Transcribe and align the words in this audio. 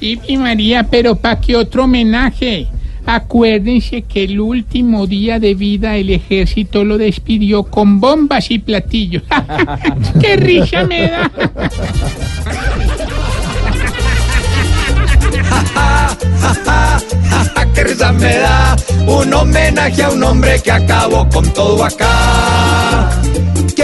Y, 0.00 0.20
y 0.26 0.36
María, 0.36 0.84
pero 0.84 1.16
¿para 1.16 1.40
qué 1.40 1.56
otro 1.56 1.84
homenaje? 1.84 2.68
Acuérdense 3.10 4.02
que 4.02 4.24
el 4.24 4.38
último 4.38 5.06
día 5.06 5.40
de 5.40 5.54
vida 5.54 5.96
el 5.96 6.10
ejército 6.10 6.84
lo 6.84 6.98
despidió 6.98 7.64
con 7.64 8.00
bombas 8.00 8.50
y 8.50 8.58
platillos. 8.58 9.22
¡Qué 10.20 10.36
risa 10.36 10.84
me 10.84 11.08
da! 11.08 11.30
¡Qué 17.74 17.84
risa 17.84 18.12
me 18.12 18.36
da! 18.36 18.76
Un 19.06 19.32
homenaje 19.32 20.02
a 20.02 20.10
un 20.10 20.22
hombre 20.22 20.60
que 20.62 20.70
acabó 20.70 21.26
con 21.30 21.50
todo 21.54 21.82
acá. 21.84 22.67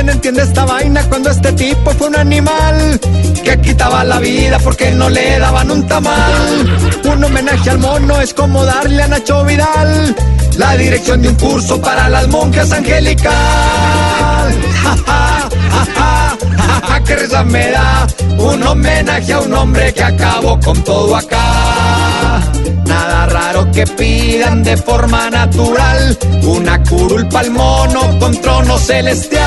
¿Quién 0.00 0.12
entiende 0.12 0.42
esta 0.44 0.64
vaina 0.64 1.02
cuando 1.10 1.28
este 1.28 1.52
tipo 1.52 1.90
fue 1.90 2.08
un 2.08 2.16
animal 2.16 2.98
que 3.44 3.60
quitaba 3.60 4.02
la 4.02 4.18
vida 4.18 4.58
porque 4.58 4.92
no 4.92 5.10
le 5.10 5.38
daban 5.38 5.70
un 5.70 5.86
tamal? 5.86 6.78
Un 7.04 7.22
homenaje 7.22 7.68
al 7.68 7.76
mono 7.76 8.18
es 8.18 8.32
como 8.32 8.64
darle 8.64 9.02
a 9.02 9.08
Nacho 9.08 9.44
Vidal 9.44 10.16
la 10.56 10.74
dirección 10.78 11.20
de 11.20 11.28
un 11.28 11.34
curso 11.34 11.78
para 11.82 12.08
las 12.08 12.28
monjas 12.28 12.72
angelical. 12.72 13.34
¡Ja, 14.82 14.96
ja, 15.06 15.48
ja! 15.94 17.00
¡Qué 17.04 17.16
risa 17.16 17.44
me 17.44 17.70
da! 17.70 18.06
Un 18.38 18.62
homenaje 18.66 19.34
a 19.34 19.40
un 19.40 19.52
hombre 19.52 19.92
que 19.92 20.02
acabó 20.02 20.58
con 20.60 20.82
todo 20.82 21.14
acá. 21.14 22.40
Nada 22.86 23.26
raro 23.26 23.70
que 23.70 23.86
pidan 23.86 24.62
de 24.62 24.78
forma 24.78 25.28
natural 25.28 26.16
una 26.42 26.82
curul 26.84 27.28
pa'l 27.28 27.50
mono 27.50 28.18
con 28.18 28.34
celestial. 28.78 29.40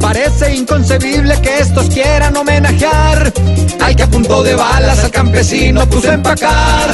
Parece 0.00 0.54
inconcebible 0.54 1.40
que 1.40 1.58
estos 1.58 1.88
quieran 1.88 2.36
homenajear 2.36 3.32
al 3.80 3.96
que 3.96 4.02
a 4.02 4.06
punto 4.06 4.42
de 4.42 4.54
balas 4.54 5.04
al 5.04 5.10
campesino 5.10 5.86
puso 5.86 6.10
a 6.10 6.14
empacar, 6.14 6.90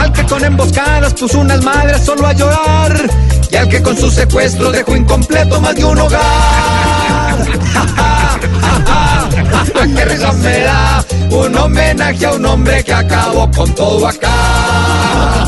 al 0.00 0.12
que 0.12 0.24
con 0.24 0.44
emboscadas 0.44 1.14
puso 1.14 1.40
unas 1.40 1.62
madres 1.62 2.02
solo 2.04 2.26
a 2.26 2.32
llorar 2.32 3.10
y 3.50 3.56
al 3.56 3.68
que 3.68 3.82
con 3.82 3.96
su 3.96 4.10
secuestro 4.10 4.70
dejó 4.72 4.96
incompleto 4.96 5.60
más 5.60 5.74
de 5.74 5.84
un 5.84 5.98
hogar. 5.98 7.36
¡Qué 9.94 10.04
risa 10.04 10.32
me 10.32 10.60
da! 10.60 11.04
Un 11.30 11.56
homenaje 11.56 12.26
a 12.26 12.32
un 12.32 12.46
hombre 12.46 12.82
que 12.84 12.92
acabó 12.92 13.50
con 13.50 13.74
todo 13.74 14.06
acá. 14.06 15.41